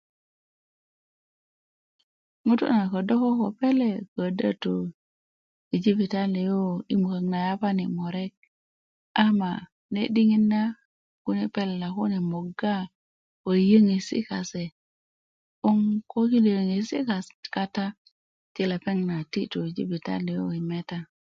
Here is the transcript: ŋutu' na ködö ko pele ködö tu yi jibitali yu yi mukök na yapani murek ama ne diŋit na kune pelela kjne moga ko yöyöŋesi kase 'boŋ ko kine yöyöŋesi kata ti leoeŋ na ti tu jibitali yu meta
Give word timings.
ŋutu' 2.45 2.69
na 2.77 2.85
ködö 2.91 3.13
ko 3.21 3.47
pele 3.59 3.89
ködö 4.15 4.49
tu 4.63 4.73
yi 5.69 5.77
jibitali 5.83 6.39
yu 6.49 6.59
yi 6.89 6.95
mukök 7.01 7.23
na 7.31 7.39
yapani 7.47 7.85
murek 7.97 8.33
ama 9.25 9.51
ne 9.93 10.01
diŋit 10.13 10.43
na 10.53 10.61
kune 11.23 11.45
pelela 11.53 11.87
kjne 11.95 12.17
moga 12.31 12.75
ko 13.43 13.49
yöyöŋesi 13.59 14.17
kase 14.29 14.63
'boŋ 15.59 15.79
ko 16.11 16.19
kine 16.29 16.49
yöyöŋesi 16.57 16.97
kata 17.55 17.85
ti 18.53 18.61
leoeŋ 18.69 18.97
na 19.09 19.17
ti 19.31 19.41
tu 19.51 19.59
jibitali 19.75 20.31
yu 20.37 20.45
meta 20.69 20.99